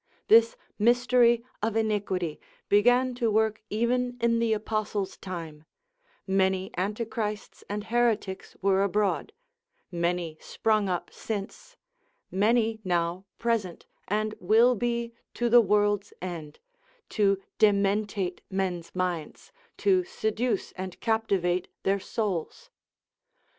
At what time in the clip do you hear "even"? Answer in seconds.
3.69-4.17